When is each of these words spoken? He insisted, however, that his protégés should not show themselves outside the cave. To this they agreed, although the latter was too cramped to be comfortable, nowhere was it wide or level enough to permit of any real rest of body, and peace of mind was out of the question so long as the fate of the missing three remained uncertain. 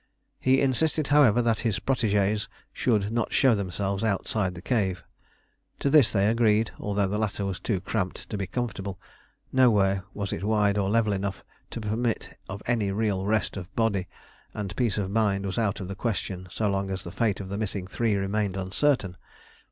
He 0.39 0.61
insisted, 0.61 1.09
however, 1.09 1.43
that 1.43 1.59
his 1.59 1.77
protégés 1.77 2.47
should 2.73 3.11
not 3.11 3.31
show 3.31 3.53
themselves 3.53 4.03
outside 4.03 4.55
the 4.55 4.59
cave. 4.63 5.03
To 5.77 5.91
this 5.91 6.11
they 6.11 6.27
agreed, 6.27 6.71
although 6.79 7.05
the 7.07 7.19
latter 7.19 7.45
was 7.45 7.59
too 7.59 7.79
cramped 7.79 8.27
to 8.31 8.35
be 8.35 8.47
comfortable, 8.47 8.99
nowhere 9.53 10.03
was 10.15 10.33
it 10.33 10.43
wide 10.43 10.75
or 10.79 10.89
level 10.89 11.13
enough 11.13 11.43
to 11.69 11.81
permit 11.81 12.35
of 12.49 12.63
any 12.65 12.91
real 12.91 13.27
rest 13.27 13.55
of 13.57 13.75
body, 13.75 14.07
and 14.55 14.75
peace 14.75 14.97
of 14.97 15.11
mind 15.11 15.45
was 15.45 15.59
out 15.59 15.79
of 15.79 15.87
the 15.87 15.93
question 15.93 16.47
so 16.49 16.67
long 16.67 16.89
as 16.89 17.03
the 17.03 17.11
fate 17.11 17.39
of 17.39 17.49
the 17.49 17.57
missing 17.59 17.85
three 17.85 18.15
remained 18.15 18.57
uncertain. 18.57 19.17